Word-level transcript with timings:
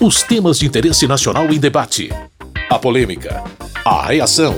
Os 0.00 0.22
temas 0.22 0.60
de 0.60 0.66
interesse 0.66 1.08
nacional 1.08 1.52
em 1.52 1.58
debate. 1.58 2.08
A 2.70 2.78
polêmica. 2.78 3.42
A 3.84 4.06
reação. 4.06 4.54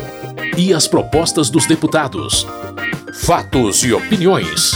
E 0.54 0.74
as 0.74 0.86
propostas 0.86 1.48
dos 1.48 1.64
deputados. 1.64 2.46
Fatos 3.14 3.82
e 3.82 3.90
opiniões. 3.90 4.72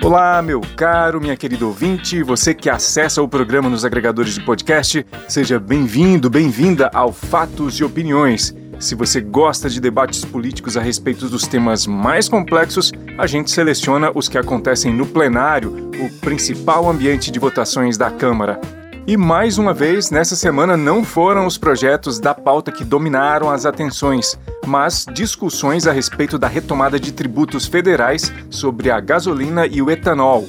Olá, 0.00 0.40
meu 0.42 0.60
caro, 0.76 1.20
minha 1.20 1.36
querida 1.36 1.66
ouvinte, 1.66 2.22
você 2.22 2.54
que 2.54 2.70
acessa 2.70 3.20
o 3.20 3.26
programa 3.26 3.68
nos 3.68 3.84
agregadores 3.84 4.34
de 4.34 4.44
podcast, 4.44 5.04
seja 5.28 5.58
bem-vindo, 5.58 6.30
bem-vinda 6.30 6.88
ao 6.94 7.12
Fatos 7.12 7.80
e 7.80 7.84
Opiniões. 7.84 8.54
Se 8.80 8.94
você 8.94 9.20
gosta 9.20 9.68
de 9.68 9.78
debates 9.78 10.24
políticos 10.24 10.74
a 10.74 10.80
respeito 10.80 11.28
dos 11.28 11.46
temas 11.46 11.86
mais 11.86 12.30
complexos, 12.30 12.90
a 13.18 13.26
gente 13.26 13.50
seleciona 13.50 14.10
os 14.14 14.26
que 14.26 14.38
acontecem 14.38 14.90
no 14.90 15.04
plenário, 15.04 15.90
o 16.00 16.20
principal 16.20 16.88
ambiente 16.88 17.30
de 17.30 17.38
votações 17.38 17.98
da 17.98 18.10
Câmara. 18.10 18.58
E 19.06 19.18
mais 19.18 19.58
uma 19.58 19.74
vez, 19.74 20.10
nessa 20.10 20.34
semana 20.34 20.78
não 20.78 21.04
foram 21.04 21.46
os 21.46 21.58
projetos 21.58 22.18
da 22.18 22.34
pauta 22.34 22.72
que 22.72 22.82
dominaram 22.82 23.50
as 23.50 23.66
atenções, 23.66 24.38
mas 24.66 25.04
discussões 25.12 25.86
a 25.86 25.92
respeito 25.92 26.38
da 26.38 26.48
retomada 26.48 26.98
de 26.98 27.12
tributos 27.12 27.66
federais 27.66 28.32
sobre 28.48 28.90
a 28.90 28.98
gasolina 28.98 29.66
e 29.66 29.82
o 29.82 29.90
etanol. 29.90 30.48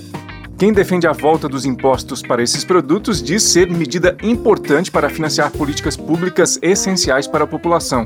Quem 0.61 0.71
defende 0.71 1.07
a 1.07 1.11
volta 1.11 1.49
dos 1.49 1.65
impostos 1.65 2.21
para 2.21 2.43
esses 2.43 2.63
produtos 2.63 3.19
diz 3.19 3.41
ser 3.41 3.67
medida 3.67 4.15
importante 4.21 4.91
para 4.91 5.09
financiar 5.09 5.49
políticas 5.49 5.97
públicas 5.97 6.59
essenciais 6.61 7.25
para 7.25 7.45
a 7.45 7.47
população. 7.47 8.05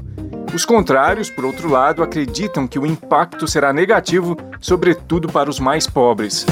Os 0.54 0.64
contrários, 0.64 1.30
por 1.30 1.44
outro 1.44 1.70
lado, 1.70 2.02
acreditam 2.02 2.66
que 2.66 2.80
o 2.80 2.86
impacto 2.86 3.46
será 3.46 3.74
negativo, 3.74 4.38
sobretudo 4.62 5.28
para 5.28 5.50
os 5.50 5.60
mais 5.60 5.86
pobres. 5.86 6.46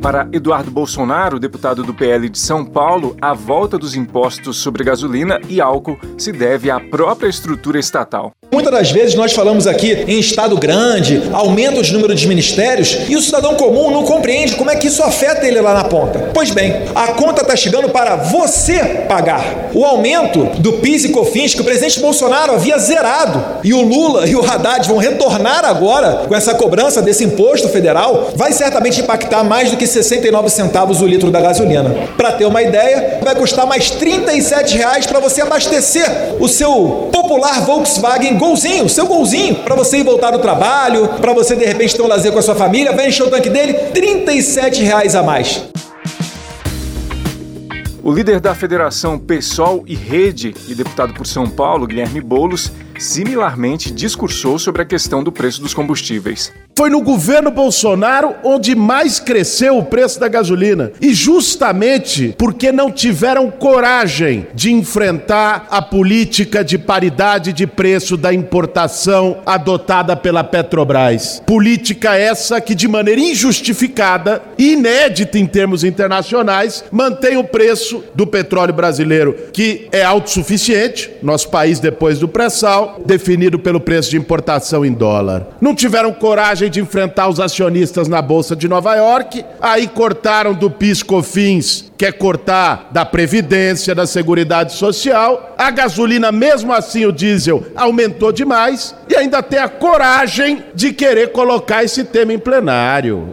Para 0.00 0.28
Eduardo 0.32 0.70
Bolsonaro, 0.70 1.40
deputado 1.40 1.82
do 1.82 1.92
PL 1.92 2.28
de 2.28 2.38
São 2.38 2.64
Paulo, 2.64 3.16
a 3.20 3.34
volta 3.34 3.76
dos 3.76 3.96
impostos 3.96 4.58
sobre 4.58 4.84
gasolina 4.84 5.40
e 5.48 5.60
álcool 5.60 5.98
se 6.16 6.30
deve 6.30 6.70
à 6.70 6.78
própria 6.78 7.28
estrutura 7.28 7.80
estatal. 7.80 8.32
Muitas 8.52 8.72
das 8.72 8.90
vezes 8.90 9.14
nós 9.14 9.32
falamos 9.32 9.68
aqui 9.68 10.04
em 10.08 10.18
estado 10.18 10.56
grande, 10.56 11.22
aumento 11.32 11.80
de 11.82 11.92
número 11.92 12.16
de 12.16 12.26
ministérios, 12.26 12.98
e 13.08 13.14
o 13.14 13.22
cidadão 13.22 13.54
comum 13.54 13.92
não 13.92 14.02
compreende 14.02 14.56
como 14.56 14.68
é 14.68 14.74
que 14.74 14.88
isso 14.88 15.04
afeta 15.04 15.46
ele 15.46 15.60
lá 15.60 15.72
na 15.72 15.84
ponta. 15.84 16.30
Pois 16.34 16.50
bem, 16.50 16.82
a 16.92 17.12
conta 17.12 17.42
está 17.42 17.54
chegando 17.54 17.88
para 17.90 18.16
você 18.16 19.04
pagar. 19.08 19.70
O 19.72 19.84
aumento 19.84 20.46
do 20.58 20.74
PIS 20.74 21.04
e 21.04 21.08
COFINS 21.10 21.54
que 21.54 21.60
o 21.60 21.64
presidente 21.64 22.00
Bolsonaro 22.00 22.52
havia 22.52 22.76
zerado 22.76 23.40
e 23.62 23.72
o 23.72 23.82
Lula 23.82 24.26
e 24.26 24.34
o 24.34 24.44
Haddad 24.44 24.88
vão 24.88 24.98
retornar 24.98 25.64
agora 25.64 26.24
com 26.26 26.34
essa 26.34 26.52
cobrança 26.52 27.00
desse 27.00 27.22
imposto 27.22 27.68
federal, 27.68 28.32
vai 28.34 28.50
certamente 28.50 29.00
impactar 29.00 29.44
mais 29.44 29.70
do 29.70 29.76
que 29.76 29.86
69 29.86 30.50
centavos 30.50 31.00
o 31.00 31.06
litro 31.06 31.30
da 31.30 31.40
gasolina. 31.40 32.08
Para 32.16 32.32
ter 32.32 32.46
uma 32.46 32.60
ideia, 32.60 33.20
vai 33.22 33.36
custar 33.36 33.64
mais 33.64 33.90
37 33.90 34.76
reais 34.76 35.06
para 35.06 35.20
você 35.20 35.40
abastecer 35.40 36.34
o 36.40 36.48
seu 36.48 37.08
popular 37.12 37.64
Volkswagen 37.64 38.39
Golzinho, 38.40 38.88
seu 38.88 39.06
Golzinho, 39.06 39.56
para 39.56 39.74
você 39.74 39.98
ir 39.98 40.02
voltar 40.02 40.30
do 40.30 40.38
trabalho, 40.38 41.06
para 41.20 41.34
você 41.34 41.54
de 41.54 41.66
repente 41.66 41.94
ter 41.94 42.00
um 42.00 42.06
lazer 42.06 42.32
com 42.32 42.38
a 42.38 42.42
sua 42.42 42.54
família, 42.54 42.96
vai 42.96 43.08
encher 43.08 43.24
o 43.24 43.30
tanque 43.30 43.50
dele, 43.50 43.74
37 43.74 44.82
reais 44.82 45.14
a 45.14 45.22
mais. 45.22 45.68
O 48.02 48.10
líder 48.10 48.40
da 48.40 48.54
Federação 48.54 49.18
PSOL 49.18 49.84
e 49.86 49.94
Rede 49.94 50.54
e 50.66 50.74
deputado 50.74 51.12
por 51.12 51.26
São 51.26 51.50
Paulo, 51.50 51.86
Guilherme 51.86 52.22
Bolos, 52.22 52.72
similarmente 52.98 53.92
discursou 53.92 54.58
sobre 54.58 54.80
a 54.80 54.86
questão 54.86 55.22
do 55.22 55.30
preço 55.30 55.60
dos 55.60 55.74
combustíveis. 55.74 56.50
Foi 56.74 56.88
no 56.88 57.02
governo 57.02 57.50
Bolsonaro 57.50 58.34
onde 58.42 58.74
mais 58.74 59.20
cresceu 59.20 59.76
o 59.76 59.84
preço 59.84 60.18
da 60.18 60.28
gasolina. 60.28 60.92
E 61.00 61.12
justamente 61.12 62.34
porque 62.38 62.72
não 62.72 62.90
tiveram 62.90 63.50
coragem 63.50 64.46
de 64.54 64.72
enfrentar 64.72 65.66
a 65.70 65.82
política 65.82 66.64
de 66.64 66.78
paridade 66.78 67.52
de 67.52 67.66
preço 67.66 68.16
da 68.16 68.32
importação 68.32 69.38
adotada 69.44 70.16
pela 70.16 70.42
Petrobras. 70.42 71.42
Política 71.46 72.16
essa 72.16 72.60
que, 72.60 72.74
de 72.74 72.88
maneira 72.88 73.20
injustificada 73.20 74.42
e 74.56 74.72
inédita 74.72 75.38
em 75.38 75.46
termos 75.46 75.84
internacionais, 75.84 76.84
mantém 76.90 77.36
o 77.36 77.44
preço 77.44 78.02
do 78.14 78.26
petróleo 78.26 78.72
brasileiro, 78.72 79.34
que 79.52 79.88
é 79.92 80.02
autossuficiente, 80.02 81.10
nosso 81.22 81.50
país 81.50 81.78
depois 81.78 82.18
do 82.18 82.28
pré-sal, 82.28 83.00
definido 83.04 83.58
pelo 83.58 83.80
preço 83.80 84.10
de 84.10 84.16
importação 84.16 84.84
em 84.84 84.92
dólar. 84.92 85.46
Não 85.60 85.74
tiveram 85.74 86.12
coragem 86.12 86.59
de 86.68 86.80
enfrentar 86.80 87.28
os 87.28 87.40
acionistas 87.40 88.08
na 88.08 88.20
Bolsa 88.20 88.54
de 88.54 88.68
Nova 88.68 88.94
York, 88.96 89.44
aí 89.60 89.86
cortaram 89.86 90.52
do 90.52 90.70
PIS/COFINS, 90.70 91.92
quer 91.96 92.12
cortar 92.12 92.88
da 92.90 93.04
Previdência, 93.04 93.94
da 93.94 94.06
Seguridade 94.06 94.72
Social. 94.72 95.54
A 95.56 95.70
gasolina, 95.70 96.32
mesmo 96.32 96.72
assim, 96.72 97.06
o 97.06 97.12
diesel 97.12 97.64
aumentou 97.74 98.32
demais 98.32 98.94
e 99.08 99.16
ainda 99.16 99.42
tem 99.42 99.58
a 99.58 99.68
coragem 99.68 100.64
de 100.74 100.92
querer 100.92 101.32
colocar 101.32 101.84
esse 101.84 102.04
tema 102.04 102.32
em 102.32 102.38
plenário. 102.38 103.30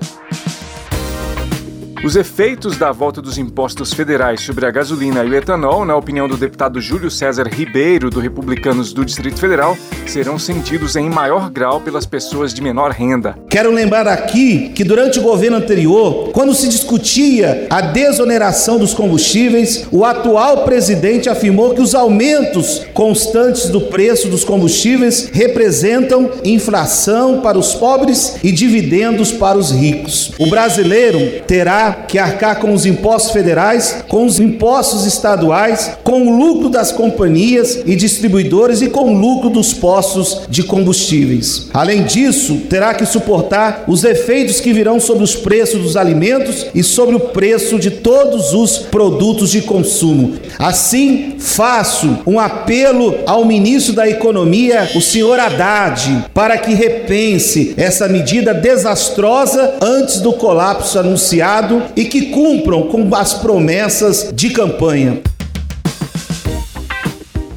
Os 2.04 2.16
efeitos 2.16 2.78
da 2.78 2.92
volta 2.92 3.22
dos 3.24 3.40
impostos 3.40 3.92
federais 3.92 4.42
sobre 4.42 4.68
a 4.68 4.72
gasolina 4.72 5.26
e 5.26 5.30
o 5.30 5.36
etanol, 5.36 5.84
na 5.84 5.96
opinião 5.96 6.28
do 6.28 6.38
deputado 6.38 6.80
Júlio 6.80 7.10
César 7.10 7.48
Ribeiro, 7.52 8.12
do 8.12 8.20
Republicanos 8.20 8.94
do 8.94 9.04
Distrito 9.04 9.40
Federal, 9.40 9.76
serão 10.06 10.38
sentidos 10.38 10.96
em 10.96 11.10
maior 11.10 11.50
grau 11.50 11.82
pelas 11.82 12.06
pessoas 12.06 12.54
de 12.54 12.62
menor 12.62 12.92
renda. 12.92 13.36
Quero 13.50 13.72
lembrar 13.72 14.08
aqui 14.08 14.70
que 14.76 14.84
durante 14.84 15.20
o 15.20 15.24
governo 15.24 15.58
anterior, 15.58 16.30
quando 16.32 16.54
se 16.54 16.68
discutia 16.68 17.66
a 17.68 17.82
desoneração 17.82 18.78
dos 18.78 18.94
combustíveis, 18.94 19.88
o 19.92 20.06
atual 20.06 20.66
presidente 20.66 21.30
afirmou 21.30 21.74
que 21.74 21.82
os 21.82 21.96
aumentos 21.96 22.86
constantes 22.94 23.70
do 23.70 23.82
preço 23.82 24.28
dos 24.28 24.46
combustíveis 24.46 25.30
representam 25.34 26.30
inflação 26.44 27.42
para 27.42 27.58
os 27.58 27.74
pobres 27.74 28.38
e 28.44 28.52
dividendos 28.52 29.32
para 29.32 29.58
os 29.58 29.72
ricos. 29.72 30.32
O 30.38 30.48
brasileiro 30.48 31.42
terá 31.48 31.87
que 31.94 32.18
arcar 32.18 32.60
com 32.60 32.74
os 32.74 32.86
impostos 32.86 33.32
federais, 33.32 34.04
com 34.08 34.26
os 34.26 34.40
impostos 34.40 35.06
estaduais, 35.06 35.92
com 36.04 36.28
o 36.28 36.38
lucro 36.38 36.70
das 36.70 36.92
companhias 36.92 37.80
e 37.86 37.96
distribuidores 37.96 38.82
e 38.82 38.88
com 38.88 39.14
o 39.14 39.18
lucro 39.18 39.50
dos 39.50 39.74
postos 39.74 40.42
de 40.50 40.64
combustíveis. 40.64 41.68
Além 41.74 42.04
disso, 42.04 42.58
terá 42.70 42.94
que 42.94 43.06
suportar 43.06 43.84
os 43.88 44.04
efeitos 44.04 44.60
que 44.60 44.74
virão 44.74 45.00
sobre 45.00 45.24
os 45.24 45.36
preços 45.36 45.82
dos 45.82 45.98
alimentos 45.98 46.68
e 46.74 46.84
sobre 46.84 47.16
o 47.16 47.20
preço 47.20 47.80
de 47.80 47.92
todos 47.92 48.54
os 48.54 48.78
produtos 48.78 49.52
de 49.52 49.62
consumo. 49.62 50.36
Assim, 50.60 51.36
faço 51.40 52.20
um 52.26 52.40
apelo 52.40 53.16
ao 53.26 53.46
ministro 53.46 53.94
da 53.94 54.08
Economia, 54.08 54.90
o 54.96 55.02
senhor 55.02 55.40
Haddad, 55.40 56.26
para 56.34 56.58
que 56.58 56.74
repense 56.74 57.74
essa 57.78 58.08
medida 58.08 58.54
desastrosa 58.54 59.76
antes 59.82 60.20
do 60.20 60.34
colapso 60.34 61.00
anunciado 61.00 61.77
e 61.96 62.06
que 62.06 62.28
cumpram 62.32 62.84
com 62.88 63.14
as 63.16 63.34
promessas 63.34 64.32
de 64.34 64.50
campanha. 64.52 65.22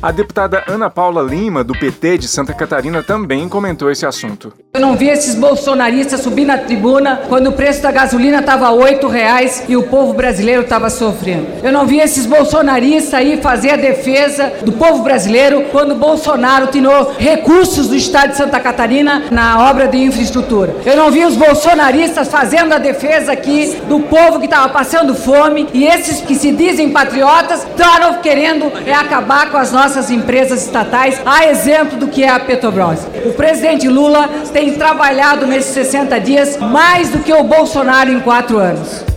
A 0.02 0.10
deputada 0.10 0.64
Ana 0.66 0.88
Paula 0.88 1.22
Lima, 1.22 1.62
do 1.62 1.74
PT 1.74 2.18
de 2.18 2.28
Santa 2.28 2.54
Catarina, 2.54 3.02
também 3.02 3.46
comentou 3.48 3.90
esse 3.90 4.06
assunto. 4.06 4.50
Eu 4.72 4.80
não 4.80 4.94
vi 4.94 5.08
esses 5.08 5.34
bolsonaristas 5.34 6.20
subir 6.20 6.44
na 6.44 6.56
tribuna 6.56 7.22
quando 7.28 7.48
o 7.48 7.52
preço 7.52 7.82
da 7.82 7.90
gasolina 7.90 8.38
estava 8.38 8.70
oito 8.70 9.08
reais 9.08 9.64
e 9.68 9.76
o 9.76 9.82
povo 9.82 10.12
brasileiro 10.12 10.62
estava 10.62 10.88
sofrendo. 10.88 11.48
Eu 11.60 11.72
não 11.72 11.86
vi 11.88 11.98
esses 11.98 12.24
bolsonaristas 12.24 13.14
aí 13.14 13.38
fazer 13.38 13.70
a 13.70 13.76
defesa 13.76 14.52
do 14.62 14.70
povo 14.70 15.02
brasileiro 15.02 15.64
quando 15.72 15.96
Bolsonaro 15.96 16.68
tirou 16.68 17.16
recursos 17.18 17.88
do 17.88 17.96
estado 17.96 18.30
de 18.30 18.36
Santa 18.36 18.60
Catarina 18.60 19.24
na 19.32 19.68
obra 19.68 19.88
de 19.88 19.98
infraestrutura. 19.98 20.76
Eu 20.86 20.96
não 20.96 21.10
vi 21.10 21.24
os 21.24 21.34
bolsonaristas 21.34 22.28
fazendo 22.28 22.72
a 22.72 22.78
defesa 22.78 23.32
aqui 23.32 23.76
do 23.88 23.98
povo 23.98 24.38
que 24.38 24.44
estava 24.44 24.68
passando 24.68 25.16
fome 25.16 25.66
e 25.74 25.84
esses 25.84 26.20
que 26.20 26.36
se 26.36 26.52
dizem 26.52 26.90
patriotas 26.90 27.66
estavam 27.66 28.22
querendo 28.22 28.70
é 28.86 28.94
acabar 28.94 29.50
com 29.50 29.56
as 29.56 29.72
nossas 29.72 30.12
empresas 30.12 30.64
estatais, 30.64 31.20
a 31.26 31.46
exemplo 31.46 31.98
do 31.98 32.06
que 32.06 32.22
é 32.22 32.28
a 32.28 32.38
Petrobras. 32.38 33.04
O 33.26 33.32
presidente 33.32 33.88
Lula 33.88 34.28
tem 34.52 34.59
trabalhado 34.72 35.46
nesses 35.46 35.72
60 35.72 36.20
dias 36.20 36.56
mais 36.58 37.08
do 37.08 37.20
que 37.20 37.32
o 37.32 37.42
Bolsonaro 37.42 38.10
em 38.10 38.20
quatro 38.20 38.58
anos. 38.58 39.09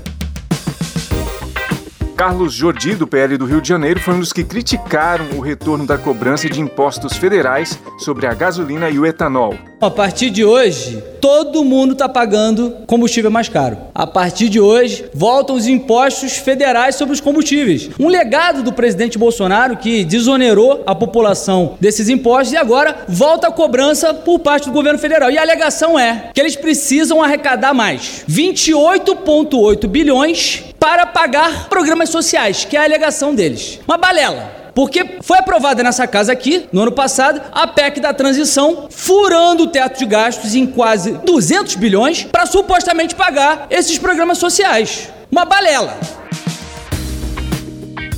Carlos 2.23 2.53
Jordi, 2.53 2.95
do 2.95 3.05
PL 3.05 3.37
do 3.37 3.43
Rio 3.43 3.59
de 3.59 3.67
Janeiro, 3.67 3.99
foi 3.99 4.13
um 4.13 4.21
dos 4.21 4.31
que 4.31 4.45
criticaram 4.45 5.25
o 5.35 5.41
retorno 5.41 5.85
da 5.85 5.97
cobrança 5.97 6.49
de 6.49 6.61
impostos 6.61 7.17
federais 7.17 7.77
sobre 7.99 8.25
a 8.25 8.33
gasolina 8.33 8.89
e 8.89 8.97
o 8.97 9.05
etanol. 9.05 9.53
A 9.81 9.91
partir 9.91 10.29
de 10.29 10.45
hoje, 10.45 11.03
todo 11.19 11.65
mundo 11.65 11.91
está 11.91 12.07
pagando 12.07 12.71
combustível 12.87 13.29
mais 13.29 13.49
caro. 13.49 13.75
A 13.93 14.07
partir 14.07 14.47
de 14.47 14.57
hoje, 14.57 15.03
voltam 15.13 15.57
os 15.57 15.67
impostos 15.67 16.37
federais 16.37 16.95
sobre 16.95 17.13
os 17.13 17.19
combustíveis. 17.19 17.89
Um 17.99 18.07
legado 18.07 18.63
do 18.63 18.71
presidente 18.71 19.17
Bolsonaro 19.17 19.75
que 19.75 20.05
desonerou 20.05 20.81
a 20.87 20.95
população 20.95 21.75
desses 21.81 22.07
impostos 22.07 22.53
e 22.53 22.57
agora 22.57 23.03
volta 23.09 23.49
a 23.49 23.51
cobrança 23.51 24.13
por 24.13 24.39
parte 24.39 24.69
do 24.69 24.73
governo 24.73 24.97
federal. 24.97 25.29
E 25.29 25.37
a 25.37 25.41
alegação 25.41 25.99
é 25.99 26.29
que 26.33 26.39
eles 26.39 26.55
precisam 26.55 27.21
arrecadar 27.21 27.73
mais 27.73 28.23
28,8 28.29 29.85
bilhões 29.87 30.63
para 30.83 31.05
pagar 31.05 31.69
programas 31.69 32.09
sociais, 32.09 32.65
que 32.65 32.75
é 32.75 32.81
a 32.81 32.83
alegação 32.83 33.33
deles. 33.33 33.79
Uma 33.87 33.97
balela. 33.97 34.51
Porque 34.75 35.17
foi 35.21 35.37
aprovada 35.37 35.81
nessa 35.81 36.05
casa 36.05 36.33
aqui, 36.33 36.67
no 36.73 36.81
ano 36.81 36.91
passado, 36.91 37.41
a 37.53 37.65
PEC 37.65 38.01
da 38.01 38.13
transição, 38.13 38.89
furando 38.91 39.63
o 39.63 39.67
teto 39.67 39.99
de 39.99 40.05
gastos 40.05 40.53
em 40.55 40.65
quase 40.65 41.13
200 41.25 41.75
bilhões 41.75 42.25
para 42.25 42.45
supostamente 42.45 43.15
pagar 43.15 43.67
esses 43.69 43.97
programas 43.97 44.39
sociais. 44.39 45.07
Uma 45.31 45.45
balela. 45.45 45.97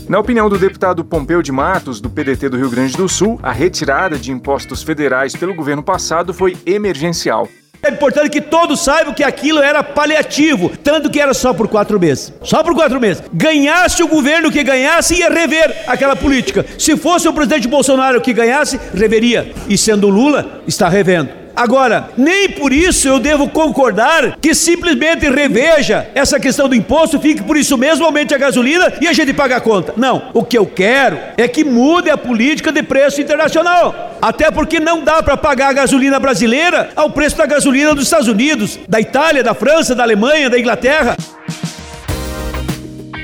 Na 0.10 0.18
opinião 0.18 0.50
do 0.50 0.58
deputado 0.58 1.06
Pompeu 1.06 1.44
de 1.44 1.52
Matos, 1.52 2.02
do 2.02 2.10
PDT 2.10 2.50
do 2.50 2.58
Rio 2.58 2.72
Grande 2.72 2.98
do 2.98 3.08
Sul, 3.08 3.40
a 3.44 3.52
retirada 3.52 4.18
de 4.18 4.32
impostos 4.32 4.82
federais 4.82 5.36
pelo 5.36 5.54
governo 5.54 5.84
passado 5.84 6.34
foi 6.34 6.58
emergencial. 6.66 7.48
É 7.86 7.92
importante 7.92 8.32
que 8.32 8.42
todos 8.42 8.84
saibam 8.84 9.14
que 9.14 9.24
aquilo 9.24 9.62
era 9.62 9.84
paliativo, 9.84 10.72
tanto 10.84 11.08
que 11.08 11.22
era 11.22 11.36
só 11.36 11.54
por 11.54 11.68
quatro 11.68 12.00
meses. 12.00 12.34
Só 12.42 12.64
por 12.64 12.74
quatro 12.74 13.00
meses. 13.00 13.22
Ganhasse 13.32 14.02
o 14.02 14.08
governo 14.08 14.52
que 14.52 14.64
ganhasse, 14.64 15.20
ia 15.20 15.30
rever 15.30 15.84
aquela 15.86 16.16
política. 16.16 16.66
Se 16.80 16.98
fosse 16.98 17.28
o 17.28 17.34
presidente 17.34 17.68
Bolsonaro 17.68 18.20
que 18.22 18.34
ganhasse, 18.34 18.80
reveria. 18.92 19.54
E 19.70 19.78
sendo 19.78 20.10
Lula, 20.10 20.64
está 20.68 20.90
revendo. 20.90 21.45
Agora, 21.56 22.10
nem 22.18 22.50
por 22.50 22.74
isso 22.74 23.08
eu 23.08 23.20
devo 23.20 23.50
concordar 23.50 24.38
que 24.42 24.54
simplesmente 24.54 25.30
reveja 25.30 26.08
essa 26.14 26.40
questão 26.40 26.68
do 26.68 26.76
imposto, 26.76 27.20
fique 27.20 27.42
por 27.44 27.56
isso 27.56 27.78
mesmo, 27.78 28.06
aumente 28.06 28.34
a 28.34 28.38
gasolina 28.38 28.94
e 29.00 29.08
a 29.08 29.14
gente 29.14 29.34
paga 29.34 29.58
a 29.58 29.62
conta. 29.62 29.94
Não, 29.96 30.30
o 30.34 30.44
que 30.44 30.58
eu 30.58 30.66
quero 30.66 31.18
é 31.38 31.48
que 31.48 31.64
mude 31.64 32.10
a 32.10 32.18
política 32.18 32.72
de 32.72 32.84
preço 32.84 33.22
internacional. 33.22 34.18
Até 34.22 34.52
porque 34.52 34.80
não 34.80 35.04
dá 35.04 35.24
para 35.24 35.38
pagar 35.38 35.70
a 35.70 35.74
gasolina 35.74 36.20
brasileira 36.20 36.90
ao 36.96 37.10
preço 37.10 37.38
da 37.38 37.46
gasolina 37.46 37.94
dos 37.94 38.06
Estados 38.06 38.28
Unidos, 38.28 38.80
da 38.88 39.00
Itália, 39.00 39.44
da 39.44 39.54
França, 39.54 39.96
da 39.96 40.04
Alemanha, 40.04 40.50
da 40.50 40.60
Inglaterra. 40.60 41.16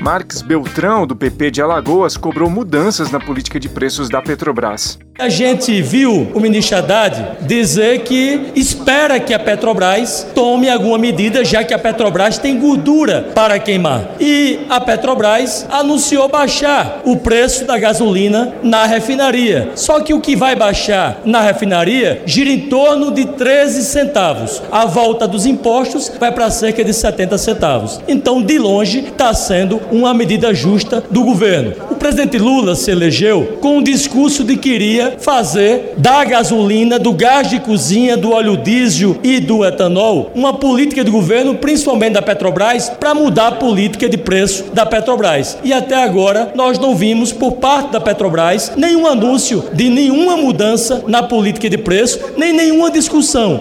Marques 0.02 0.42
Beltrão, 0.42 1.06
do 1.06 1.14
PP 1.14 1.52
de 1.52 1.62
Alagoas, 1.62 2.16
cobrou 2.16 2.50
mudanças 2.50 3.12
na 3.12 3.20
política 3.20 3.60
de 3.60 3.68
preços 3.68 4.08
da 4.08 4.20
Petrobras. 4.20 4.98
A 5.16 5.28
gente 5.28 5.80
viu 5.80 6.32
o 6.34 6.40
ministro 6.40 6.78
Haddad 6.78 7.42
dizer 7.42 8.00
que 8.00 8.50
espera 8.56 9.20
que 9.20 9.32
a 9.32 9.38
Petrobras 9.38 10.26
tome 10.34 10.68
alguma 10.68 10.98
medida, 10.98 11.44
já 11.44 11.62
que 11.62 11.72
a 11.72 11.78
Petrobras 11.78 12.38
tem 12.38 12.58
gordura 12.58 13.30
para 13.32 13.60
queimar. 13.60 14.16
E 14.18 14.66
a 14.68 14.80
Petrobras 14.80 15.64
anunciou 15.70 16.28
baixar 16.28 17.02
o 17.04 17.18
preço 17.18 17.64
da 17.64 17.78
gasolina 17.78 18.54
na 18.60 18.84
refinaria. 18.86 19.70
Só 19.76 20.00
que 20.00 20.12
o 20.12 20.20
que 20.20 20.34
vai 20.34 20.56
baixar 20.56 21.20
na 21.24 21.42
refinaria 21.42 22.22
gira 22.26 22.50
em 22.50 22.62
torno 22.62 23.12
de 23.12 23.26
13 23.26 23.84
centavos. 23.84 24.60
A 24.72 24.86
volta 24.86 25.28
dos 25.28 25.46
impostos 25.46 26.10
vai 26.18 26.32
para 26.32 26.50
cerca 26.50 26.82
de 26.82 26.92
70 26.92 27.38
centavos. 27.38 28.00
Então, 28.08 28.42
de 28.42 28.58
longe, 28.58 29.00
está 29.00 29.32
sendo 29.32 29.80
uma 29.92 30.14
medida 30.14 30.54
justa 30.54 31.04
do 31.10 31.22
governo. 31.22 31.74
O 31.90 31.94
presidente 31.94 32.38
Lula 32.38 32.74
se 32.74 32.90
elegeu 32.90 33.58
com 33.60 33.78
um 33.78 33.82
discurso 33.82 34.42
de 34.42 34.56
que 34.56 34.70
iria 34.70 35.16
fazer 35.18 35.94
da 35.98 36.24
gasolina, 36.24 36.98
do 36.98 37.12
gás 37.12 37.48
de 37.50 37.60
cozinha, 37.60 38.16
do 38.16 38.32
óleo 38.32 38.56
diesel 38.56 39.16
e 39.22 39.38
do 39.38 39.64
etanol 39.64 40.32
uma 40.34 40.54
política 40.54 41.04
de 41.04 41.10
governo, 41.10 41.54
principalmente 41.54 42.14
da 42.14 42.22
Petrobras, 42.22 42.88
para 42.88 43.14
mudar 43.14 43.48
a 43.48 43.52
política 43.52 44.08
de 44.08 44.16
preço 44.16 44.64
da 44.72 44.86
Petrobras. 44.86 45.58
E 45.62 45.72
até 45.72 46.02
agora 46.02 46.52
nós 46.54 46.78
não 46.78 46.96
vimos 46.96 47.32
por 47.32 47.52
parte 47.52 47.92
da 47.92 48.00
Petrobras 48.00 48.72
nenhum 48.76 49.06
anúncio 49.06 49.64
de 49.72 49.90
nenhuma 49.90 50.36
mudança 50.36 51.04
na 51.06 51.22
política 51.22 51.68
de 51.68 51.78
preço, 51.78 52.18
nem 52.36 52.52
nenhuma 52.52 52.90
discussão. 52.90 53.60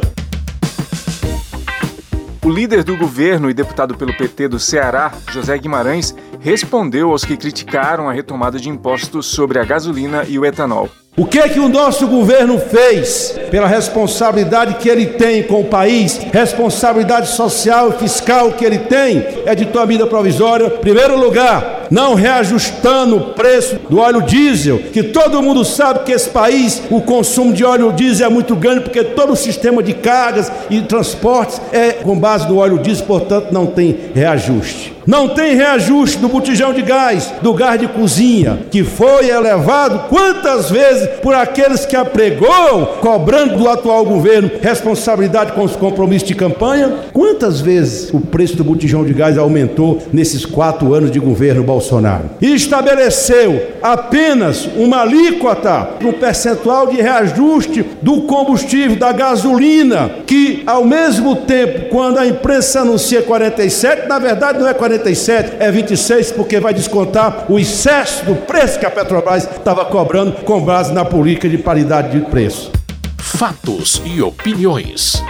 O 2.44 2.50
líder 2.50 2.84
do 2.84 2.98
governo 2.98 3.52
e 3.52 3.54
deputado 3.54 3.96
pelo 3.96 4.18
PT 4.18 4.48
do 4.48 4.60
Ceará, 4.60 5.12
José 5.30 5.56
Guimarães, 5.60 6.16
respondeu 6.40 7.12
aos 7.12 7.24
que 7.24 7.38
criticaram 7.38 8.10
a 8.10 8.14
retomada 8.14 8.58
de 8.58 8.68
impostos 8.68 9.28
sobre 9.28 9.60
a 9.60 9.64
gasolina 9.64 10.24
e 10.28 10.40
o 10.40 10.46
etanol. 10.46 10.90
O 11.18 11.25
que 11.25 11.40
é 11.40 11.50
que 11.50 11.60
o 11.60 11.68
nosso 11.68 12.08
governo 12.08 12.58
fez 12.58 13.38
pela 13.52 13.68
responsabilidade 13.68 14.75
que 14.75 14.88
ele 14.88 15.08
tem 15.08 15.44
com 15.44 15.60
o 15.60 15.66
país, 15.66 16.18
responsabilidade 16.31 17.28
social 17.28 17.90
e 17.90 18.00
fiscal 18.00 18.54
que 18.54 18.63
ele 18.63 18.78
tem, 18.78 19.22
é 19.46 19.54
de 19.54 19.66
tua 19.66 19.86
medida 19.86 20.08
provisória, 20.08 20.69
primeiro 20.69 21.19
lugar, 21.19 21.88
não 21.92 22.16
reajustando 22.16 23.18
o 23.18 23.34
preço 23.34 23.78
do 23.90 24.00
óleo 24.00 24.22
diesel, 24.22 24.80
que 24.80 25.04
todo 25.04 25.42
mundo 25.42 25.66
sabe 25.66 26.06
que 26.06 26.13
esse 26.13 26.30
país, 26.30 26.81
o 26.90 27.02
consumo 27.02 27.52
de 27.52 27.66
óleo 27.66 27.92
diesel 27.92 28.28
é 28.28 28.30
muito 28.30 28.56
grande, 28.56 28.80
porque 28.80 29.04
todo 29.04 29.34
o 29.34 29.36
sistema 29.36 29.84
de 29.84 29.94
cargas 29.94 30.50
e 30.69 30.80
transportes 30.80 31.60
é 31.74 31.92
com 31.92 32.18
base 32.18 32.48
no 32.48 32.57
óleo 32.57 32.80
diesel, 32.80 33.06
portanto 33.06 33.52
não 33.52 33.66
tem 33.66 33.98
reajuste. 34.16 34.94
Não 35.06 35.30
tem 35.30 35.56
reajuste 35.56 36.19
do 36.19 36.30
botijão 36.30 36.74
de 36.74 36.81
gás, 36.81 37.33
do 37.42 37.53
gás 37.53 37.80
de 37.80 37.88
cozinha, 37.88 38.59
que 38.69 38.83
foi 38.83 39.30
elevado 39.30 40.07
quantas 40.09 40.69
vezes 40.69 41.07
por 41.21 41.33
aqueles 41.33 41.86
que 41.86 41.95
apregou, 41.95 42.86
cobrando 43.01 43.57
do 43.57 43.68
atual 43.68 44.06
governo 44.06 44.51
responsabilidade 44.62 45.53
com 45.53 45.63
os 45.63 45.75
compromissos 45.75 46.27
de 46.27 46.36
campanha? 46.36 46.94
Quantas 47.12 47.59
vezes 47.59 48.13
o 48.13 48.19
preço 48.19 48.56
do 48.56 48.63
botijão 48.63 49.03
de 49.03 49.13
gás 49.13 49.38
aumentou 49.38 50.01
nesses 50.13 50.45
quatro 50.45 50.94
anos 50.94 51.12
de 51.12 51.19
governo 51.19 51.63
Bolsonaro? 51.63 52.30
E 52.39 52.54
estabeleceu 52.54 53.69
apenas 53.81 54.69
uma 54.75 55.01
alíquota, 55.01 55.89
um 56.04 56.13
percentual 56.13 56.88
de 56.88 57.01
reajuste 57.01 57.83
do 58.01 58.21
combustível, 58.21 58.95
da 58.95 59.12
gasolina, 59.12 60.12
que 60.27 60.63
ao 60.65 60.86
mesmo 60.86 61.36
tempo, 61.38 61.89
quando 61.89 62.19
a 62.19 62.27
imprensa 62.27 62.81
anuncia 62.81 63.21
47, 63.21 64.07
na 64.07 64.19
verdade 64.19 64.59
não 64.59 64.68
é 64.68 64.74
47. 64.74 64.91
47 64.92 65.56
é 65.60 65.72
26 65.72 66.32
porque 66.34 66.60
vai 66.60 66.74
descontar 66.74 67.50
o 67.50 67.58
excesso 67.58 68.26
do 68.26 68.36
preço 68.36 68.78
que 68.78 68.86
a 68.86 68.92
Petrobras 68.92 69.44
estava 69.50 69.86
cobrando 69.86 70.34
com 70.44 70.62
base 70.62 70.92
na 70.92 71.06
política 71.06 71.48
de 71.48 71.58
paridade 71.58 72.20
de 72.20 72.26
preço. 72.26 72.72
Fatos 73.18 74.02
e 74.04 74.22
opiniões. 74.22 75.24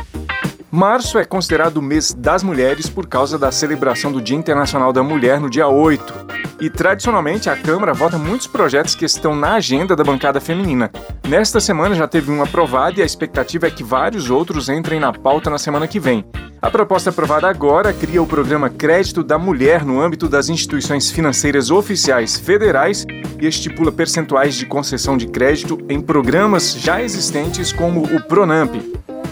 Março 0.71 1.19
é 1.19 1.25
considerado 1.25 1.77
o 1.77 1.81
mês 1.81 2.13
das 2.13 2.41
mulheres 2.41 2.89
por 2.89 3.05
causa 3.05 3.37
da 3.37 3.51
celebração 3.51 4.11
do 4.11 4.21
Dia 4.21 4.37
Internacional 4.37 4.91
da 4.91 5.03
Mulher 5.03 5.39
no 5.39 5.49
dia 5.49 5.67
8. 5.67 6.20
E 6.61 6.69
tradicionalmente 6.69 7.49
a 7.49 7.57
Câmara 7.57 7.91
vota 7.91 8.19
muitos 8.19 8.45
projetos 8.45 8.93
que 8.93 9.03
estão 9.03 9.35
na 9.35 9.55
agenda 9.55 9.95
da 9.95 10.03
bancada 10.03 10.39
feminina. 10.39 10.91
Nesta 11.27 11.59
semana 11.59 11.95
já 11.95 12.07
teve 12.07 12.31
um 12.31 12.43
aprovado 12.43 12.99
e 12.99 13.01
a 13.01 13.05
expectativa 13.05 13.65
é 13.65 13.71
que 13.71 13.83
vários 13.83 14.29
outros 14.29 14.69
entrem 14.69 14.99
na 14.99 15.11
pauta 15.11 15.49
na 15.49 15.57
semana 15.57 15.87
que 15.87 15.99
vem. 15.99 16.23
A 16.61 16.69
proposta 16.69 17.09
aprovada 17.09 17.49
agora 17.49 17.91
cria 17.91 18.21
o 18.21 18.27
programa 18.27 18.69
Crédito 18.69 19.23
da 19.23 19.39
Mulher 19.39 19.83
no 19.83 19.99
âmbito 19.99 20.29
das 20.29 20.49
instituições 20.49 21.09
financeiras 21.09 21.71
oficiais 21.71 22.37
federais 22.37 23.07
e 23.39 23.47
estipula 23.47 23.91
percentuais 23.91 24.53
de 24.53 24.67
concessão 24.67 25.17
de 25.17 25.25
crédito 25.25 25.79
em 25.89 25.99
programas 25.99 26.73
já 26.73 27.01
existentes 27.01 27.73
como 27.73 28.03
o 28.03 28.21
Pronamp. 28.21 28.75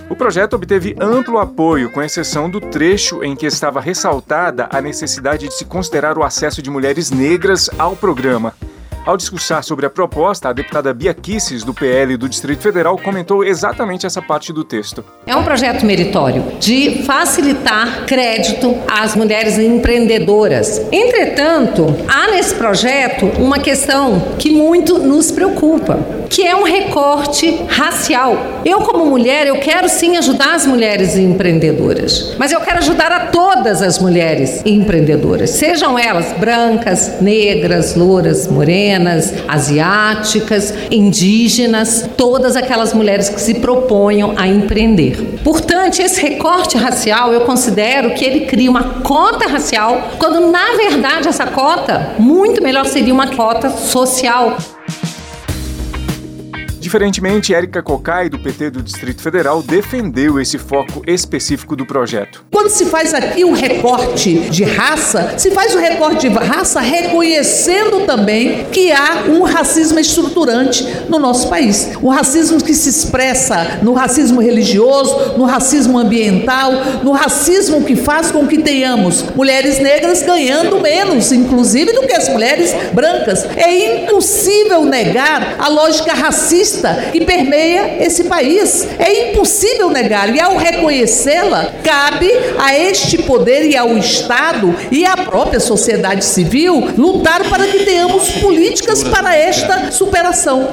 O 0.09 0.15
projeto 0.15 0.55
obteve 0.55 0.95
amplo 0.99 1.37
apoio, 1.37 1.91
com 1.91 2.01
exceção 2.01 2.49
do 2.49 2.59
trecho 2.59 3.23
em 3.23 3.35
que 3.35 3.45
estava 3.45 3.79
ressaltada 3.79 4.67
a 4.71 4.81
necessidade 4.81 5.47
de 5.47 5.53
se 5.53 5.65
considerar 5.65 6.17
o 6.17 6.23
acesso 6.23 6.63
de 6.63 6.69
mulheres 6.71 7.11
negras 7.11 7.69
ao 7.77 7.95
programa. 7.95 8.55
Ao 9.05 9.15
discursar 9.15 9.63
sobre 9.63 9.85
a 9.85 9.89
proposta, 9.89 10.49
a 10.49 10.53
deputada 10.53 10.93
Bia 10.93 11.13
Kisses, 11.13 11.63
do 11.63 11.73
PL 11.73 12.17
do 12.17 12.27
Distrito 12.27 12.61
Federal, 12.61 12.97
comentou 12.97 13.43
exatamente 13.43 14.05
essa 14.05 14.21
parte 14.21 14.51
do 14.51 14.63
texto. 14.63 15.03
É 15.25 15.35
um 15.35 15.43
projeto 15.43 15.85
meritório 15.85 16.43
de 16.59 17.03
facilitar 17.05 18.05
crédito 18.05 18.75
às 18.87 19.15
mulheres 19.15 19.57
empreendedoras. 19.57 20.81
Entretanto, 20.91 21.85
há 22.07 22.31
nesse 22.31 22.53
projeto 22.55 23.25
uma 23.39 23.57
questão 23.57 24.35
que 24.37 24.51
muito 24.51 24.99
nos 24.99 25.31
preocupa, 25.31 25.97
que 26.29 26.45
é 26.45 26.55
um 26.55 26.63
recorte 26.63 27.63
racial. 27.67 28.61
Eu 28.65 28.81
como 28.81 29.05
mulher, 29.05 29.47
eu 29.47 29.59
quero 29.59 29.87
sim 29.87 30.17
ajudar 30.17 30.53
as 30.53 30.67
mulheres 30.67 31.17
empreendedoras, 31.17 32.35
mas 32.37 32.51
eu 32.51 32.59
quero 32.59 32.79
ajudar 32.79 33.11
a 33.11 33.27
todas 33.27 33.81
as 33.81 33.97
mulheres 33.97 34.61
empreendedoras, 34.65 35.51
sejam 35.51 35.97
elas 35.97 36.37
brancas, 36.37 37.19
negras, 37.21 37.95
louras, 37.95 38.45
morenas, 38.47 38.88
morenas, 38.89 39.33
asiáticas, 39.47 40.73
indígenas, 40.89 42.09
todas 42.17 42.55
aquelas 42.55 42.93
mulheres 42.93 43.29
que 43.29 43.39
se 43.39 43.55
proponham 43.55 44.33
a 44.35 44.47
empreender. 44.47 45.39
Portanto, 45.43 45.99
esse 45.99 46.19
recorte 46.21 46.75
racial, 46.77 47.31
eu 47.31 47.41
considero 47.41 48.13
que 48.15 48.25
ele 48.25 48.45
cria 48.47 48.69
uma 48.69 49.01
cota 49.01 49.47
racial, 49.47 50.09
quando 50.17 50.51
na 50.51 50.75
verdade 50.75 51.27
essa 51.27 51.45
cota, 51.45 52.13
muito 52.17 52.63
melhor 52.63 52.85
seria 52.85 53.13
uma 53.13 53.27
cota 53.27 53.69
social. 53.69 54.57
Diferentemente, 56.89 57.53
Érica 57.53 57.83
Cocai, 57.83 58.29
do 58.29 58.39
PT 58.39 58.71
do 58.71 58.81
Distrito 58.81 59.21
Federal, 59.21 59.61
defendeu 59.61 60.41
esse 60.41 60.57
foco 60.57 61.03
específico 61.05 61.75
do 61.75 61.85
projeto. 61.85 62.43
Quando 62.51 62.71
se 62.71 62.87
faz 62.87 63.13
aqui 63.13 63.45
um 63.45 63.51
recorte 63.51 64.49
de 64.49 64.63
raça, 64.63 65.35
se 65.37 65.51
faz 65.51 65.75
o 65.75 65.77
um 65.77 65.81
recorte 65.81 66.27
de 66.27 66.35
raça 66.35 66.79
reconhecendo 66.79 68.07
também 68.07 68.65
que 68.71 68.91
há 68.91 69.25
um 69.27 69.43
racismo 69.43 69.99
estruturante 69.99 70.83
no 71.07 71.19
nosso 71.19 71.47
país. 71.47 71.91
Um 72.01 72.09
racismo 72.09 72.59
que 72.59 72.73
se 72.73 72.89
expressa 72.89 73.81
no 73.83 73.93
racismo 73.93 74.41
religioso, 74.41 75.37
no 75.37 75.45
racismo 75.45 75.95
ambiental, 75.95 76.71
no 77.03 77.11
racismo 77.11 77.83
que 77.83 77.95
faz 77.95 78.31
com 78.31 78.47
que 78.47 78.63
tenhamos 78.63 79.25
mulheres 79.35 79.77
negras 79.77 80.23
ganhando 80.23 80.81
menos, 80.81 81.31
inclusive, 81.31 81.93
do 81.93 82.07
que 82.07 82.13
as 82.13 82.29
mulheres 82.29 82.73
brancas. 82.93 83.45
É 83.55 84.01
impossível 84.05 84.85
negar 84.85 85.57
a 85.59 85.67
lógica 85.67 86.15
racista 86.15 86.78
que 87.11 87.21
permeia 87.25 88.03
esse 88.03 88.25
país. 88.25 88.87
É 88.97 89.31
impossível 89.31 89.89
negar, 89.89 90.33
e 90.35 90.39
ao 90.39 90.57
reconhecê-la, 90.57 91.73
cabe 91.83 92.31
a 92.57 92.77
este 92.77 93.19
poder 93.23 93.65
e 93.65 93.75
ao 93.75 93.97
Estado 93.97 94.75
e 94.91 95.05
à 95.05 95.15
própria 95.17 95.59
sociedade 95.59 96.23
civil 96.23 96.89
lutar 96.97 97.47
para 97.49 97.67
que 97.67 97.85
tenhamos 97.85 98.29
políticas 98.31 99.03
para 99.03 99.35
esta 99.35 99.91
superação. 99.91 100.69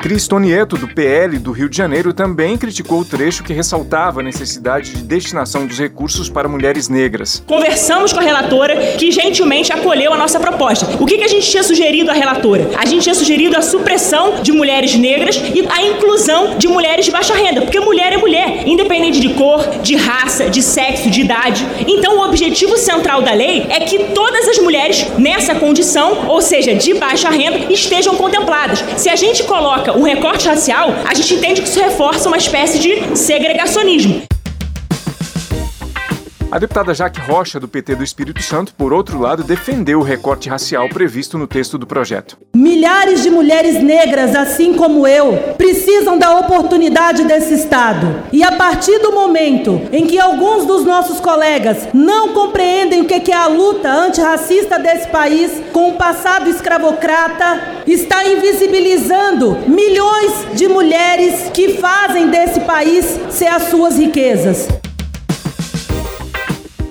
Cristonieto, 0.00 0.78
do 0.78 0.88
PL 0.88 1.38
do 1.38 1.52
Rio 1.52 1.68
de 1.68 1.76
Janeiro, 1.76 2.14
também 2.14 2.56
criticou 2.56 3.00
o 3.00 3.04
trecho 3.04 3.44
que 3.44 3.52
ressaltava 3.52 4.20
a 4.20 4.22
necessidade 4.22 4.92
de 4.92 5.02
destinação 5.02 5.66
dos 5.66 5.78
recursos 5.78 6.30
para 6.30 6.48
mulheres 6.48 6.88
negras. 6.88 7.42
Conversamos 7.46 8.10
com 8.10 8.18
a 8.18 8.22
relatora, 8.22 8.94
que 8.96 9.10
gentilmente 9.10 9.70
acolheu 9.74 10.14
a 10.14 10.16
nossa 10.16 10.40
proposta. 10.40 10.86
O 10.98 11.04
que, 11.04 11.18
que 11.18 11.24
a 11.24 11.28
gente 11.28 11.50
tinha 11.50 11.62
sugerido 11.62 12.10
à 12.10 12.14
relatora? 12.14 12.70
A 12.78 12.86
gente 12.86 13.02
tinha 13.02 13.14
sugerido 13.14 13.58
a 13.58 13.60
supressão 13.60 14.40
de 14.42 14.52
mulheres 14.52 14.94
negras 14.94 15.36
e 15.36 15.68
a 15.68 15.82
inclusão 15.82 16.56
de 16.56 16.66
mulheres 16.66 17.04
de 17.04 17.10
baixa 17.10 17.34
renda, 17.34 17.60
porque 17.60 17.78
mulher 17.78 18.14
é 18.14 18.16
mulher, 18.16 18.66
independente 18.66 19.20
de 19.20 19.34
cor, 19.34 19.62
de 19.82 19.96
raça, 19.96 20.48
de 20.48 20.62
sexo, 20.62 21.10
de 21.10 21.20
idade. 21.20 21.66
Então, 21.86 22.16
o 22.16 22.24
objetivo 22.24 22.78
central 22.78 23.20
da 23.20 23.34
lei 23.34 23.66
é 23.68 23.80
que 23.80 23.98
todas 24.14 24.48
as 24.48 24.58
mulheres 24.60 25.06
nessa 25.18 25.54
condição, 25.54 26.26
ou 26.26 26.40
seja, 26.40 26.74
de 26.74 26.94
baixa 26.94 27.28
renda, 27.28 27.70
estejam 27.70 28.16
contempladas. 28.16 28.82
Se 28.96 29.10
a 29.10 29.16
gente 29.16 29.42
coloca 29.42 29.89
o 29.96 30.02
recorte 30.02 30.46
racial, 30.46 30.90
a 31.08 31.14
gente 31.14 31.34
entende 31.34 31.62
que 31.62 31.68
isso 31.68 31.80
reforça 31.80 32.28
uma 32.28 32.36
espécie 32.36 32.78
de 32.78 33.16
segregacionismo. 33.16 34.29
A 36.52 36.58
deputada 36.58 36.92
Jaque 36.92 37.20
Rocha, 37.20 37.60
do 37.60 37.68
PT 37.68 37.94
do 37.94 38.02
Espírito 38.02 38.42
Santo, 38.42 38.74
por 38.74 38.92
outro 38.92 39.20
lado, 39.20 39.44
defendeu 39.44 40.00
o 40.00 40.02
recorte 40.02 40.48
racial 40.48 40.88
previsto 40.88 41.38
no 41.38 41.46
texto 41.46 41.78
do 41.78 41.86
projeto. 41.86 42.36
Milhares 42.56 43.22
de 43.22 43.30
mulheres 43.30 43.80
negras, 43.80 44.34
assim 44.34 44.74
como 44.74 45.06
eu, 45.06 45.54
precisam 45.56 46.18
da 46.18 46.40
oportunidade 46.40 47.22
desse 47.22 47.54
Estado. 47.54 48.24
E 48.32 48.42
a 48.42 48.50
partir 48.50 48.98
do 48.98 49.12
momento 49.12 49.80
em 49.92 50.08
que 50.08 50.18
alguns 50.18 50.66
dos 50.66 50.84
nossos 50.84 51.20
colegas 51.20 51.86
não 51.94 52.30
compreendem 52.34 53.02
o 53.02 53.04
que 53.04 53.30
é 53.30 53.36
a 53.36 53.46
luta 53.46 53.88
antirracista 53.88 54.76
desse 54.76 55.06
país 55.06 55.62
com 55.72 55.90
o 55.90 55.96
passado 55.96 56.50
escravocrata, 56.50 57.82
está 57.86 58.24
invisibilizando 58.24 59.56
milhões 59.68 60.48
de 60.54 60.66
mulheres 60.66 61.48
que 61.54 61.74
fazem 61.74 62.28
desse 62.28 62.58
país 62.62 63.20
ser 63.30 63.46
as 63.46 63.70
suas 63.70 63.96
riquezas. 63.96 64.79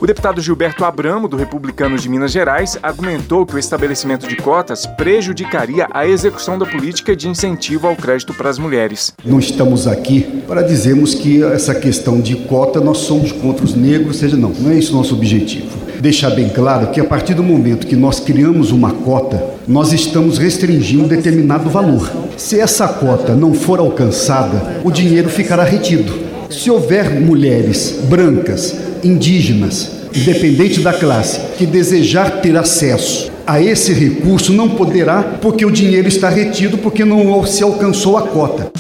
O 0.02 0.08
deputado 0.08 0.40
Gilberto 0.40 0.86
Abramo, 0.86 1.28
do 1.28 1.36
Republicanos 1.36 2.02
de 2.02 2.08
Minas 2.08 2.32
Gerais, 2.32 2.80
argumentou 2.82 3.46
que 3.46 3.56
o 3.56 3.60
estabelecimento 3.60 4.30
de 4.30 4.38
cotas 4.38 4.86
prejudicaria 4.86 5.88
a 5.92 6.08
execução 6.08 6.58
da 6.58 6.66
política 6.66 7.14
de 7.14 7.28
incentivo 7.28 7.86
ao 7.86 7.98
crédito 7.98 8.34
para 8.34 8.50
as 8.50 8.58
mulheres. 8.58 9.12
Não 9.26 9.40
estamos 9.40 9.88
aqui 9.88 10.22
para 10.48 10.62
dizermos 10.62 11.14
que 11.14 11.44
essa 11.44 11.76
questão 11.76 12.22
de 12.22 12.38
cota 12.38 12.80
nós 12.80 13.00
somos 13.00 13.34
contra 13.34 13.66
os 13.66 13.76
negros, 13.76 14.16
seja 14.20 14.38
não, 14.38 14.52
não 14.52 14.72
é 14.72 14.78
esse 14.78 14.90
o 14.90 14.96
nosso 14.96 15.14
objetivo. 15.14 15.78
Deixar 16.00 16.30
bem 16.30 16.48
claro 16.48 16.92
que 16.92 17.02
a 17.02 17.04
partir 17.06 17.34
do 17.34 17.44
momento 17.44 17.86
que 17.86 17.98
nós 17.98 18.22
criamos 18.22 18.72
uma 18.72 18.92
cota, 18.92 19.44
nós 19.68 19.92
estamos 19.92 20.38
restringindo 20.38 21.04
um 21.04 21.08
determinado 21.10 21.70
valor. 21.70 22.10
Se 22.38 22.58
essa 22.58 22.88
cota 22.88 23.36
não 23.36 23.54
for 23.54 23.80
alcançada, 23.80 24.80
o 24.82 24.92
dinheiro 24.92 25.28
ficará 25.30 25.66
retido. 25.66 26.14
Se 26.50 26.72
houver 26.72 27.20
mulheres 27.20 28.00
brancas, 28.10 28.89
indígenas, 29.04 29.92
independente 30.16 30.80
da 30.80 30.94
classe, 30.94 31.40
que 31.58 31.66
desejar 31.66 32.42
ter 32.42 32.58
acesso 32.58 33.32
a 33.46 33.62
esse 33.62 33.94
recurso, 33.94 34.54
não 34.54 34.70
poderá, 34.70 35.24
porque 35.42 35.66
o 35.66 35.72
dinheiro 35.72 36.08
está 36.08 36.30
retido, 36.30 36.78
porque 36.78 37.04
não 37.04 37.44
se 37.46 37.64
alcançou 37.64 38.18
a 38.18 38.22
cota. 38.22 38.72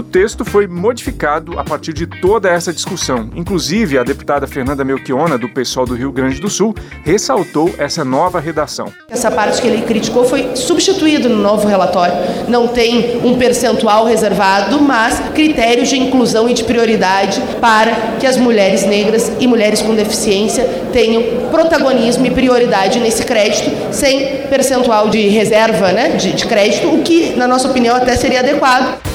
O 0.00 0.02
texto 0.02 0.46
foi 0.46 0.66
modificado 0.66 1.58
a 1.58 1.62
partir 1.62 1.92
de 1.92 2.06
toda 2.06 2.48
essa 2.48 2.72
discussão. 2.72 3.28
Inclusive, 3.36 3.98
a 3.98 4.02
deputada 4.02 4.46
Fernanda 4.46 4.82
Melchiona, 4.82 5.36
do 5.36 5.46
PSOL 5.46 5.84
do 5.84 5.94
Rio 5.94 6.10
Grande 6.10 6.40
do 6.40 6.48
Sul, 6.48 6.74
ressaltou 7.04 7.70
essa 7.76 8.02
nova 8.02 8.40
redação. 8.40 8.90
Essa 9.10 9.30
parte 9.30 9.60
que 9.60 9.68
ele 9.68 9.82
criticou 9.82 10.24
foi 10.24 10.56
substituída 10.56 11.28
no 11.28 11.36
novo 11.36 11.68
relatório. 11.68 12.14
Não 12.48 12.66
tem 12.66 13.20
um 13.22 13.36
percentual 13.36 14.06
reservado, 14.06 14.80
mas 14.80 15.20
critérios 15.34 15.90
de 15.90 15.98
inclusão 15.98 16.48
e 16.48 16.54
de 16.54 16.64
prioridade 16.64 17.38
para 17.60 18.16
que 18.18 18.26
as 18.26 18.38
mulheres 18.38 18.86
negras 18.86 19.30
e 19.38 19.46
mulheres 19.46 19.82
com 19.82 19.94
deficiência 19.94 20.64
tenham 20.94 21.50
protagonismo 21.50 22.24
e 22.24 22.30
prioridade 22.30 22.98
nesse 23.00 23.22
crédito, 23.22 23.70
sem 23.92 24.46
percentual 24.48 25.10
de 25.10 25.28
reserva 25.28 25.92
né, 25.92 26.16
de, 26.16 26.32
de 26.32 26.46
crédito, 26.46 26.88
o 26.88 27.02
que, 27.02 27.36
na 27.36 27.46
nossa 27.46 27.68
opinião, 27.68 27.94
até 27.94 28.16
seria 28.16 28.40
adequado. 28.40 29.09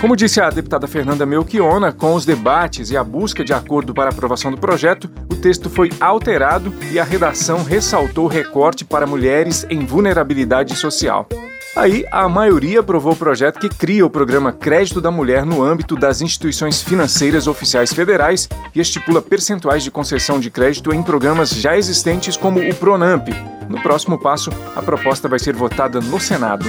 Como 0.00 0.14
disse 0.14 0.40
a 0.40 0.50
deputada 0.50 0.86
Fernanda 0.86 1.24
Melchiona, 1.24 1.90
com 1.90 2.14
os 2.14 2.26
debates 2.26 2.90
e 2.90 2.96
a 2.96 3.02
busca 3.02 3.42
de 3.42 3.54
acordo 3.54 3.94
para 3.94 4.10
aprovação 4.10 4.50
do 4.50 4.58
projeto, 4.58 5.10
o 5.30 5.36
texto 5.36 5.70
foi 5.70 5.90
alterado 5.98 6.72
e 6.92 6.98
a 6.98 7.04
redação 7.04 7.64
ressaltou 7.64 8.26
recorte 8.26 8.84
para 8.84 9.06
mulheres 9.06 9.66
em 9.70 9.86
vulnerabilidade 9.86 10.76
social. 10.76 11.26
Aí, 11.74 12.06
a 12.10 12.28
maioria 12.28 12.80
aprovou 12.80 13.12
o 13.12 13.16
projeto 13.16 13.58
que 13.58 13.68
cria 13.68 14.04
o 14.04 14.10
programa 14.10 14.52
Crédito 14.52 15.00
da 15.00 15.10
Mulher 15.10 15.44
no 15.44 15.62
âmbito 15.62 15.96
das 15.96 16.20
instituições 16.20 16.82
financeiras 16.82 17.46
oficiais 17.46 17.92
federais 17.92 18.48
e 18.74 18.80
estipula 18.80 19.20
percentuais 19.20 19.82
de 19.82 19.90
concessão 19.90 20.38
de 20.38 20.50
crédito 20.50 20.92
em 20.92 21.02
programas 21.02 21.50
já 21.50 21.76
existentes 21.76 22.36
como 22.36 22.60
o 22.60 22.74
Pronamp. 22.74 23.28
No 23.68 23.82
próximo 23.82 24.18
passo, 24.18 24.50
a 24.74 24.80
proposta 24.80 25.28
vai 25.28 25.38
ser 25.38 25.54
votada 25.54 26.00
no 26.00 26.20
Senado. 26.20 26.66